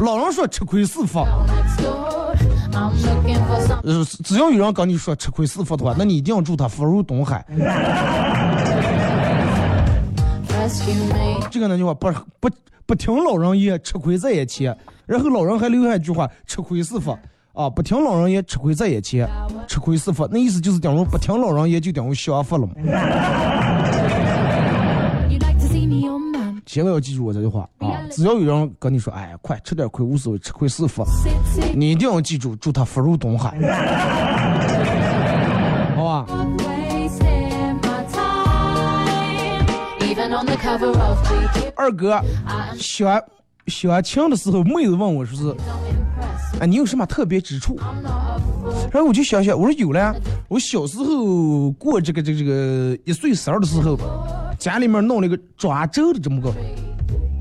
[0.00, 2.34] 老人说吃亏是法，next door.
[2.72, 7.44] I'm looking for some 呃，只要有人跟你说吃亏是福的话，那你一定要祝他福如东海。
[11.50, 12.48] 这个呢句话不不
[12.86, 14.74] 不听老人言，吃亏在眼前。
[15.04, 17.14] 然后老人还留下一句话：吃亏是法
[17.52, 19.28] 啊，不听老人言，吃亏在眼前。
[19.68, 22.74] 吃亏是福，那意思就是等于不听老人言就等于享福了嘛。
[26.64, 28.00] 千万要记住我这句话啊！
[28.10, 31.04] 只要有人跟你说，哎，快吃点亏无所谓，吃亏是福，
[31.74, 33.50] 你一定要记住，祝他福如东海，
[35.94, 36.26] 好吧？
[41.76, 42.14] 二哥
[42.46, 43.22] I'm 相
[43.66, 45.54] 相亲的时候，妹子问我说是，
[46.62, 47.76] 哎，你有什么特别之处？
[48.92, 50.14] 然后我就想想，我说有了。
[50.48, 53.98] 我小时候过这个这个这个一岁生日的时候，
[54.60, 56.54] 家里面弄了一个抓周的这么个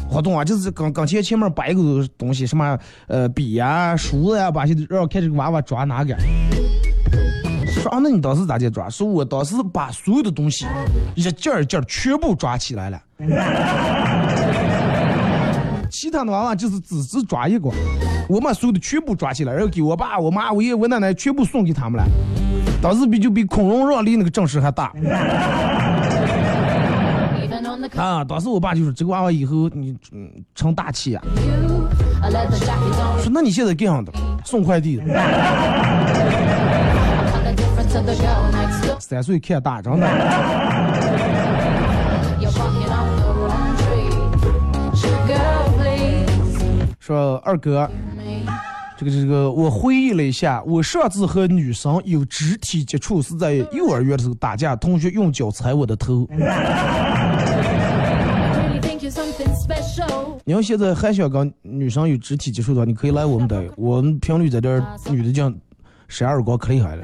[0.09, 6.17] 活动啊，就是刚刚前前面摆一个东西，什么呃笔呀、梳子呀，把些让看这个娃娃抓哪个。
[7.67, 8.89] 说，那你当时咋的抓？
[8.89, 10.65] 说我当时把所有的东西
[11.13, 12.99] 一件一件全部抓起来了。
[15.91, 17.69] 其他的娃娃就是只是抓一个，
[18.31, 22.07] 我把所有的全部抓起来然后给我爸我妈我爷我奶奶全部送给他们了。
[22.81, 24.93] 当时比就比孔融让梨那个阵势还大。
[27.97, 31.21] 啊当时我爸就说这个娃娃以后你嗯成大器啊。
[33.19, 34.13] 说那你现在干啥的
[34.45, 34.95] 送快递。
[34.95, 35.03] 的
[38.99, 40.07] 三岁看大长大
[47.01, 47.89] 说二哥
[49.03, 56.27] 这个这个，我回忆了一下，我上次和女生有肢体接触是在幼儿园的时候打架，同学用脚踩我的头。
[60.45, 65.51] 你要现在还想跟女生有肢体接触的话，你可以来我们单位， 我们频率在这儿，女的讲
[66.07, 67.03] 扇耳光可厉害了。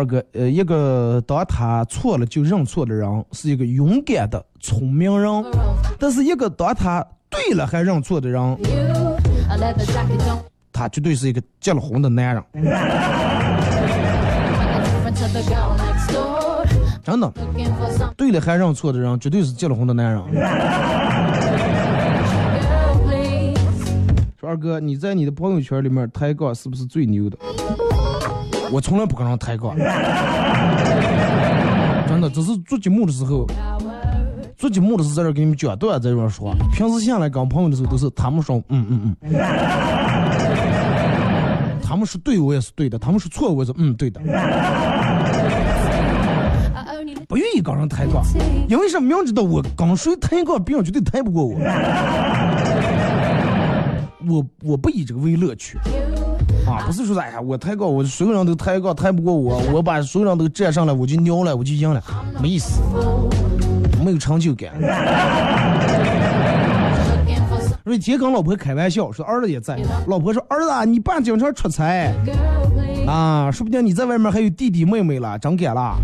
[0.00, 5.44] 二哥，呃，一个当他错了就认错的人，是一个勇敢的聪明人；
[5.98, 8.56] 但是一个当他对了还认错的人
[10.72, 12.42] 他绝对是一个结了婚的男人。
[17.04, 17.30] 真的
[18.16, 20.22] 对了还认错的人，绝对是结了婚的男人。
[24.40, 27.36] 说二哥，你在你的朋友圈里面抬杠是不是最牛的？
[28.72, 29.76] 我从来不跟人抬杠，
[32.08, 33.44] 真的，只是做节目的时候，
[34.56, 36.54] 做节目的时候在这儿给你们讲段子，在这儿说。
[36.72, 39.32] 平时下来跟朋友的时候都是他们说嗯嗯嗯，
[41.82, 44.20] 他们说对我也是对的，他们说错我也是嗯对的，
[47.26, 48.22] 不愿意跟人抬杠，
[48.68, 49.08] 因为什么？
[49.08, 51.58] 明知道我跟谁抬杠，别人绝对抬不过我。
[54.28, 55.76] 我我不以这个为乐趣。
[56.70, 62.02] 啊，不是说哎呀，我抬杠，我所有人都抬杠，抬不过我，我把所有人都占上来，我就牛了，我就赢了，
[62.40, 62.80] 没意思，
[64.04, 64.70] 没有成就感。
[67.82, 72.14] 瑞杰跟老婆开玩笑说，儿子也在，老婆说，儿子啊，你爸经常出差
[73.06, 75.96] 啊，说不定你在外面还有弟弟妹妹了，长敢了。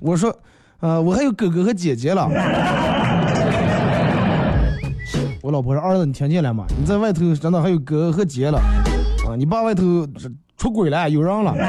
[0.00, 0.36] 我说，
[0.80, 2.28] 呃，我还有哥哥和姐姐了。
[5.40, 6.66] 我老婆说，儿子，你听见了吗？
[6.78, 8.84] 你在外头真的还有哥哥和姐了，啊，
[9.36, 10.06] 你爸外头
[10.56, 11.54] 出轨了，有人了。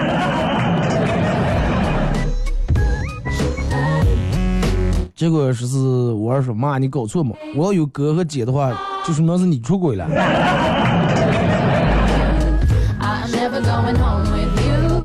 [5.15, 7.35] 结果是是我二说妈，你搞错嘛！
[7.53, 8.71] 我要有哥和姐的话，
[9.05, 10.05] 就说明是你出轨了。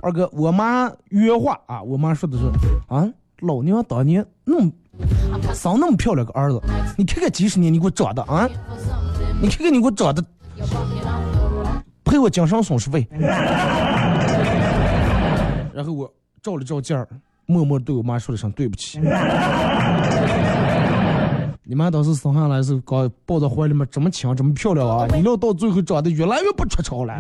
[0.00, 2.44] 二哥，我妈原话啊，我妈说的是
[2.86, 3.08] 啊，
[3.40, 4.70] 老娘当年那么
[5.52, 6.62] 生那么漂亮个儿子，
[6.96, 8.48] 你看看几十年你给我长的啊，
[9.40, 10.22] 你看看你给我长的
[12.04, 13.06] 赔我精神损失费。
[15.72, 16.08] 然后我
[16.42, 17.08] 照了照镜儿，
[17.46, 19.00] 默默对我妈说了声对不起。
[21.66, 27.14] 你妈当时生下来是刚抱在怀里面这么强这么漂亮啊，你料到最后长得越来越不出潮了.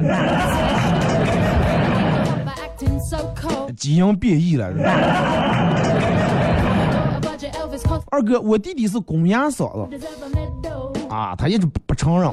[3.76, 4.66] 基因变异了。
[8.10, 10.06] 二哥，我弟弟是公鸭嗓子.
[11.08, 12.30] 啊，他一直不不承认。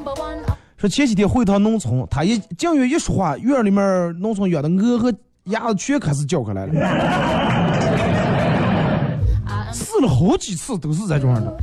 [0.82, 5.14] 说前几天回趟农村，他一进院一说话，院里面农村养的鹅和
[5.44, 6.74] 鸭子全开始叫开来了，
[9.72, 11.56] 试了好几次都是在这样的。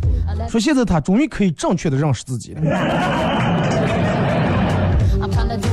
[0.48, 2.60] 说现在他终于可以正确的认识自己了。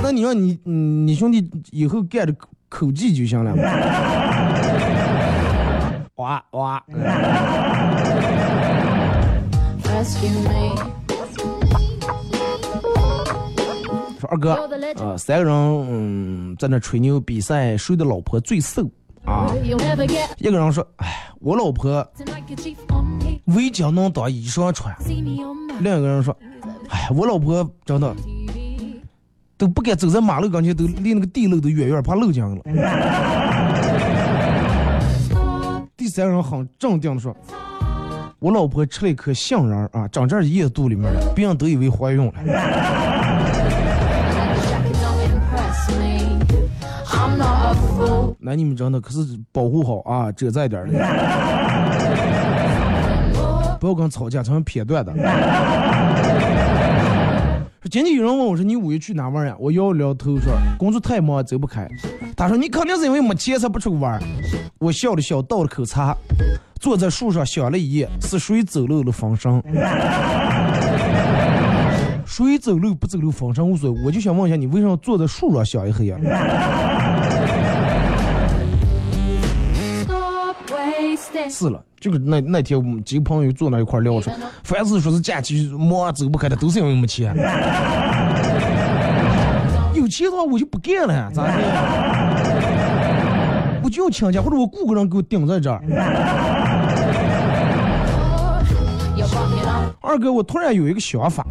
[0.01, 3.53] 那你让你嗯你兄弟以后干着口口技就行了。
[6.15, 6.83] 哇 哇，
[14.25, 14.53] 说二哥.
[15.03, 18.89] 啊，三个人嗯在那吹牛比赛谁的老婆最瘦
[19.23, 19.53] 啊
[20.37, 22.03] 一个人说，哎，我老婆.
[23.45, 24.95] 围巾能当衣裳穿。
[25.79, 26.35] 另一个人说，
[26.89, 28.11] 哎，我老婆真的
[29.57, 32.61] 都不敢走在马路跟前，都离那个地漏都远远，怕漏江了。
[35.95, 37.35] 第三个人很镇定的说，
[38.39, 42.33] 我老婆吃了一颗杏仁儿啊，长这儿咽肚里面了，别人都以为怀孕了。
[48.45, 50.93] 那你们真的可是保护好啊，遮在点儿的，
[53.81, 55.11] 不要跟吵架成片段的。
[57.81, 59.55] 说今天有人问我说你五一去哪玩呀？
[59.59, 61.87] 我摇了摇头说工作太忙走不开。
[62.37, 64.21] 他说你肯定是因为没钱才不出去玩。
[64.77, 66.15] 我笑了笑，倒了口茶，
[66.79, 69.59] 坐在树上想了一夜，是谁走漏了风声？
[72.27, 76.17] 谁走漏不走漏风声无所谓，我就想问一下你为什么坐在树上想一黑呀？
[81.49, 84.33] 是了，就是那那天我们几个朋友坐那一块儿聊说，
[84.63, 87.35] 凡是说是假期忙走不开的，都是因为没钱。
[89.93, 91.53] 有钱的话我就不干了， 咋的？
[93.83, 95.81] 我就要请假，或者我雇个人给我顶在这儿。
[100.01, 101.45] 二哥，我突然有一个想法，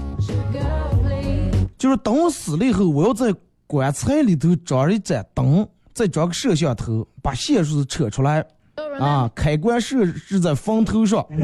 [1.77, 3.35] 就是等我死了以后，我要在
[3.67, 8.45] 棺材里头装一盏灯，再装个摄像头，把线束扯出来，
[8.99, 11.25] 啊，开关设置在坟头上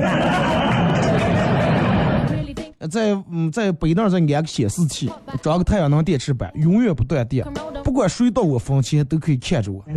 [2.90, 5.10] 在嗯在北那儿再安个显示器，
[5.42, 7.46] 装个太阳能电池板，永远不断电，
[7.84, 9.84] 不管谁到我房前都可以看着我.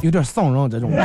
[0.00, 0.90] 有点丧人这种。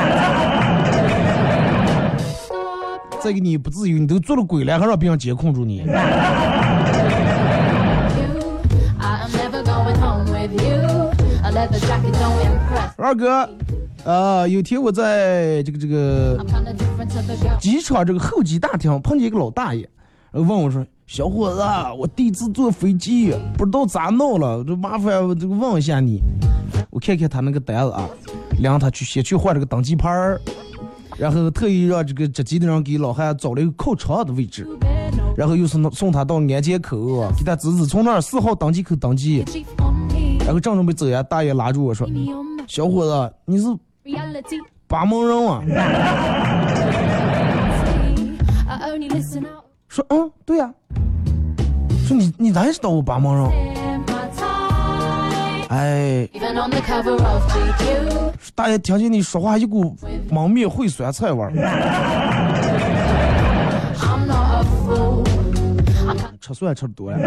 [3.21, 5.83] 再给你不自由，你都做了鬼了，还让别人监控住你。
[12.97, 13.49] 二哥，
[14.03, 16.37] 呃，有天我在这个这个.
[17.59, 19.87] 机场这个候机大厅碰见一个老大爷，
[20.31, 26.21] 问我说：“小伙子啊，我第一次坐飞机，不知道咋弄了，就麻烦我这个问一下你。”
[26.91, 28.07] 我看看他那个单子啊，
[28.61, 30.39] 让他去先去换这个登机牌儿，
[31.17, 34.67] 然后特意让这个值机的人给老汉找了一个靠窗的位置
[35.35, 39.43] 然后又送送他到安检口，给他指指从那儿四号登机口登机。
[40.49, 42.09] 然后正准备走呀，大爷拉住我说
[42.65, 43.67] ：“小伙子，你是
[44.87, 45.61] 八门人啊？”
[49.87, 50.73] 说：“嗯，对呀、”
[52.07, 53.47] 说：“你你咋知道我八门人？”
[55.69, 56.27] 哎，
[58.55, 59.95] 大爷听见你说话一股
[60.31, 61.53] 蒙面烩酸菜味儿。
[66.41, 67.19] 吃蒜吃的多了。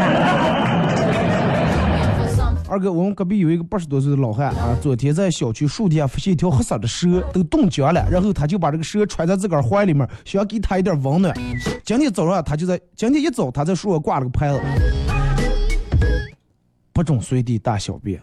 [2.73, 11.37] 二哥，我们隔壁有一个八十多岁的老汉啊，昨天在小区树底下发现一条黑色的蛇，都冻僵了，然后他就把这个蛇揣在自个儿怀里面，想给他一点温暖。
[11.85, 14.61] 今天早上他就在今天一早他在树上挂了个牌子，
[16.95, 18.19] 不准随地大小便。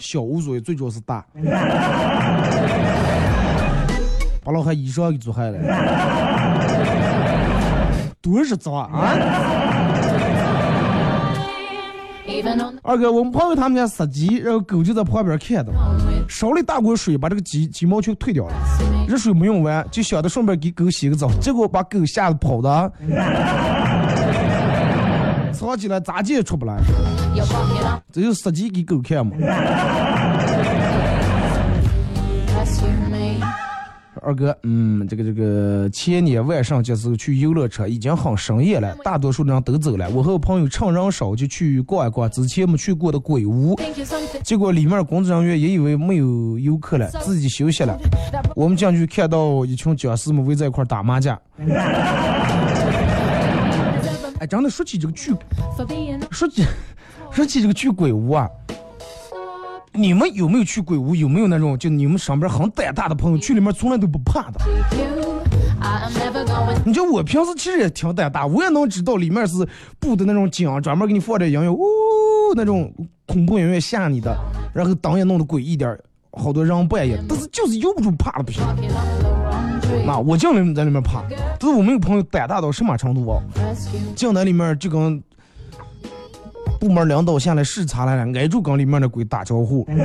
[0.00, 1.26] 小无所谓，最主要是大。
[4.42, 5.58] 把老汉衣裳给做坏了，
[8.22, 9.77] 多是脏啊！
[12.82, 15.72] 二哥，我们朋友他们家杀鸡，然后狗就在旁边看的，
[16.28, 18.52] 烧了一大锅水，把这个鸡鸡毛全退掉了。
[19.06, 22.92] 热水没用完，就想着顺便给狗洗个澡，结果把狗吓得跑的，
[25.52, 26.78] 藏起来咋也出不来。
[28.12, 29.32] 这就杀鸡给狗看嘛。
[34.22, 40.08] 二哥，嗯，这个这个前年晚上就是去游乐场，已经很深夜了，大多数人都走了。
[40.10, 43.78] 我和我朋友趁人少就去逛一逛之前没去过的鬼屋
[44.42, 47.98] 结果里面工作人员也以为没有游客了，自己休息了。
[48.54, 51.38] 我们进去看到一群僵尸们围在一块打麻将。
[54.40, 55.32] 哎，真的说起这个去，
[56.30, 56.64] 说起
[57.30, 58.48] 说起这个去鬼屋啊，
[59.92, 61.14] 你们有没有去鬼屋？
[61.14, 64.60] 有没有那种就你们身边很胆大的朋友，去里面从来都不怕的？
[66.84, 69.66] 你知道我平时其实也挺胆大，我也能知道里面是
[69.98, 71.78] 布的那种景，专门给你放点音乐，呜
[72.54, 72.92] 那种
[73.26, 74.36] 恐怖音乐吓你的，
[74.72, 75.98] 然后灯也弄得诡异点，
[76.32, 78.62] 好多人半夜，但是就是由不住怕的不行。
[80.06, 81.22] 那我进里在里面怕，
[81.58, 83.40] 但是我们有朋友胆大到什么程度啊？
[84.14, 85.22] 进那里面就跟
[86.78, 89.86] 部门领导下来视察来了，挨住跟里面的鬼打招呼。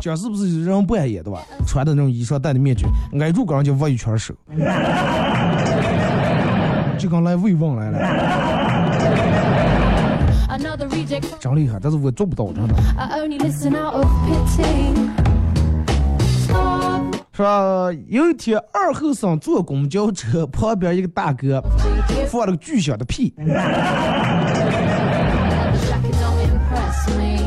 [0.00, 1.40] 讲是不是人半夜的吧？
[1.66, 2.86] 穿的那种衣裳，戴的面具，
[3.20, 4.34] 挨住跟人家握一圈手，
[6.96, 7.98] 就跟来慰问来了.
[11.40, 11.78] 真厉害。
[11.82, 12.74] 但是我做不到，真的。
[17.42, 17.88] 吧？
[18.08, 21.62] 有一天二后生坐公交车，旁边一个大哥
[22.28, 23.34] 放了个巨响的屁.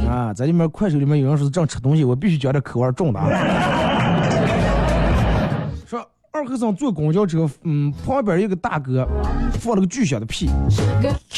[0.09, 0.33] 啊！
[0.33, 3.29] 在里面快手里面有人说正吃东西，我必须觉得口味重的啊。
[5.85, 9.07] 说二后生坐公交车，嗯，旁边一个大哥
[9.53, 10.49] 放了个巨响的屁，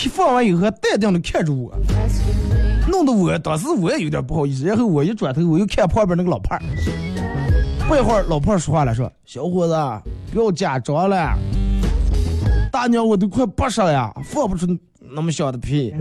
[0.10, 1.74] 放完以后还淡定的看着我，
[2.90, 4.66] 弄得我当时我也有点不好意思。
[4.66, 6.62] 然后我一转头，我又看旁边那个老胖儿，
[7.92, 9.76] 不一会儿老婆说话了，说：“小伙子，
[10.32, 11.38] 不要假装了，
[12.72, 14.66] 大娘我都快八十了呀，放不出
[15.14, 15.94] 那么小的屁，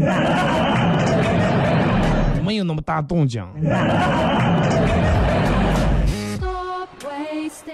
[2.47, 3.45] 没有那么大动静。”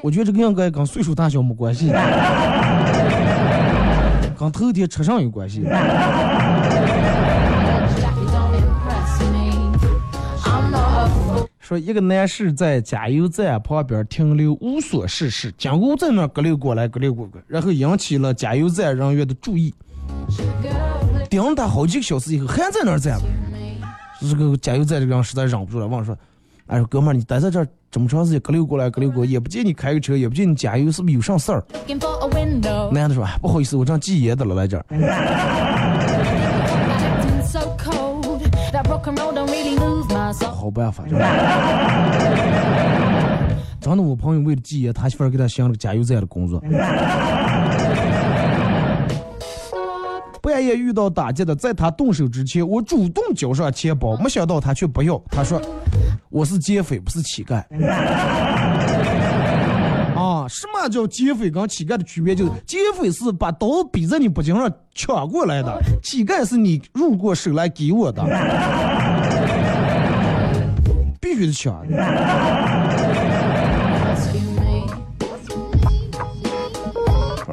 [0.00, 1.92] 我觉得这个应该跟岁数大小没关系，
[4.38, 5.62] 跟头天吃上有关系。
[11.66, 19.74] 说一个男士在加油站旁边停留无所事事，经过在那儿咯溜过来咯溜过去，然后引起了加油站人员的注意。
[21.28, 23.24] 盯着他好几个小时以后，还在那儿站着。
[24.20, 26.16] 这个加油站这个人实在忍不住了，问说
[26.68, 31.64] ：“哎，哥们儿，你待在这儿这么长时间，隔溜过来隔溜过，也不见你开个车，也不见你加油，是不是有啥事儿？”
[32.92, 34.86] 男的说：“不好意思，我正戒烟的了，来这儿。”
[40.44, 41.04] 好办法，
[43.80, 46.60] 真的，我朋友为了戒烟，他媳妇儿给他想了个加油站的工作。
[50.42, 55.20] 半夜遇到打劫的，在他动手之前，我主动交上钱包，没想到他却不要。
[55.30, 55.60] 他说
[56.30, 57.62] ：“我是劫匪，不是乞丐。”
[60.16, 62.34] 啊，什么叫劫匪跟乞丐的区别？
[62.34, 68.22] 就是劫匪是把刀逼在你脖颈上抢过来的，乞丐是你入过手来给我的，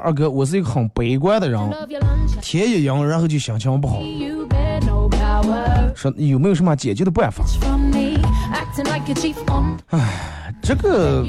[0.02, 1.60] 二哥，我是一个很悲观的人，
[2.42, 4.00] 天一阴，然后就心情不好。
[5.96, 7.44] 说有没有什么解决的办法？
[9.90, 11.26] 唉，这个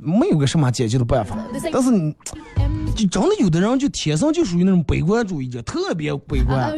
[0.00, 1.36] 没有个什么解决的办法。
[1.72, 1.90] 但是，
[2.94, 6.70] 就真的有的人就天生就属于那种悲观主义者，特别悲观。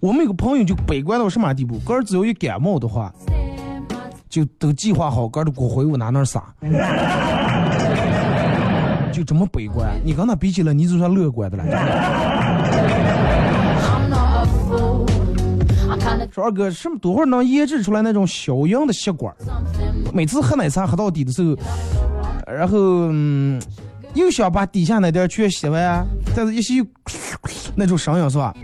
[0.00, 1.78] 我们有个朋友就悲观到什么地步？
[1.80, 3.12] 哥儿只要一感冒的话，
[4.28, 6.42] 就都计划好哥儿的骨灰往哪哪撒。
[9.12, 11.64] 就这么悲观，你跟他比起来，你就算乐观的了。
[16.30, 19.34] 说二哥，什么多会儿能研制出来那种小样的吸管？
[20.12, 21.56] 每次喝奶茶喝到底的时候，
[22.52, 22.78] 然后
[23.10, 23.58] 嗯，
[24.12, 26.86] 又想把底下那点全吸完，但是一吸
[27.74, 28.54] 那种声音是吧？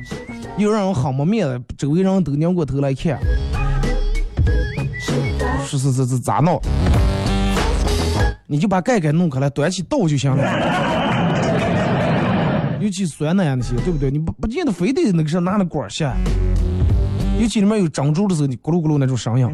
[0.59, 3.19] 又让人很没面子，周围人都拧过头来看。
[5.79, 6.61] 是是这是咋闹？
[8.47, 10.43] 你就把盖盖弄开来，端起倒就行了。
[12.81, 14.11] 尤其酸奶那些，对不对？
[14.11, 16.05] 你不不见得非得那个是拿那管儿吸。
[17.41, 19.49] 尤其里面有珍珠的时候，你咕噜咕噜那种声音。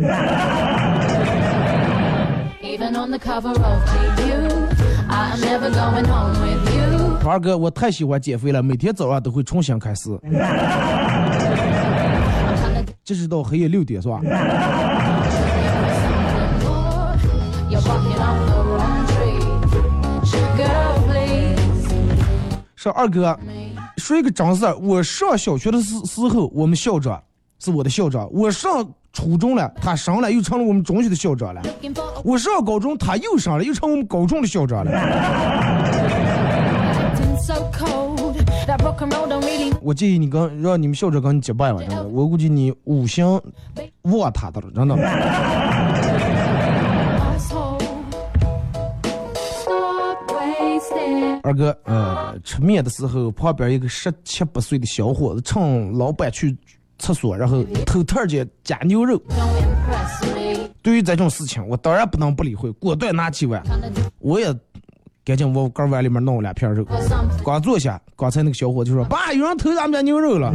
[7.25, 10.11] 二哥，我太喜欢减肥了，每天早上都会重新开始。
[13.05, 14.21] 这是到黑夜六点是吧？
[22.91, 23.39] 二哥，
[23.97, 24.77] 说一个真事儿。
[24.79, 27.23] 我上小学的时时候，我们校长
[27.59, 31.63] 是我的校长；我上初中了，他升了，又成了我们中学的校长了；
[32.25, 34.91] 我上高中，他又升了，又成我们高中的校长了。
[39.81, 43.41] 我建议你跟让你们校长跟你结拜吧，真的，我估计你五行
[44.03, 46.38] 忘他的了，真的。
[51.49, 56.55] 二哥，呃，吃面的时候，旁边一个十七八岁的小伙子趁老板去
[56.99, 59.19] 厕所，然后偷偷间夹牛肉。
[60.83, 63.63] 对于这种事情，我当然不能不理会，果断拿起碗，
[64.19, 64.55] 我也
[65.25, 66.85] 赶紧往盖碗里面弄了两片肉。
[67.43, 70.53] 刚坐下，刚才那个小伙就说：“爸，有人偷咱们家牛肉了。”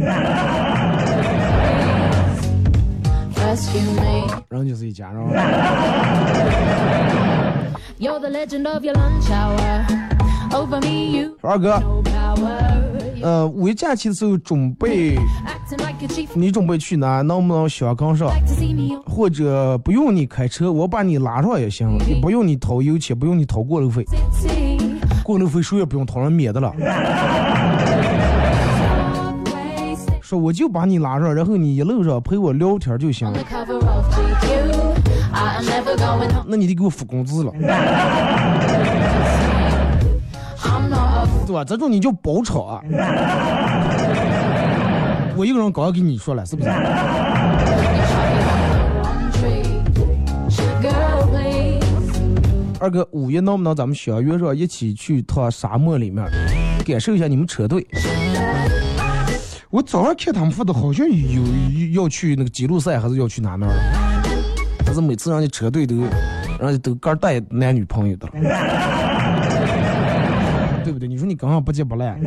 [4.48, 5.20] 人就是一家人。
[11.42, 11.82] 二哥，
[13.22, 15.18] 呃，五一假期的时候准备，
[16.32, 17.22] 你准备去哪？
[17.22, 18.30] 能不能小刚上？
[19.04, 24.04] 或者不用你开车，我把你拉上也行，不用你掏油钱，不用你掏过路费，
[25.24, 26.72] 过路费谁也不用掏，了免的了。
[30.20, 33.38] 说我就把你拉上，然后你一路上陪我聊天就行了。
[36.46, 37.52] 那你得给我付工资了。
[41.62, 42.80] 这种你就包场啊！
[45.36, 46.70] 我一个人刚刚跟你说了，是不是？
[52.80, 56.26] 二哥，五一能不能咱们相约上一起去趟沙漠里面，
[56.84, 57.86] 感受一下你们车队？
[59.70, 61.42] 我早上看他们发的，好像有
[61.94, 63.72] 要去那个吉鲁赛，还是要去哪那儿？
[64.84, 65.96] 但是每次人家车队都，
[66.60, 68.32] 人家都个带男女朋友的了。
[70.84, 71.08] 对不对？
[71.08, 72.16] 你说你刚刚不接不赖。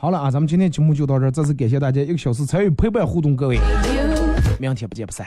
[0.00, 3.60] 好了啊，咱们今天节目就到这儿，再次感谢大家一个小时参与陪伴互动，各位，
[4.58, 5.24] 明天不见不散。